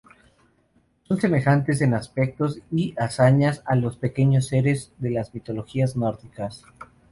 [1.03, 6.65] Son semejantes en aspectos y hazañas a los pequeños seres de las mitologías nórdicas.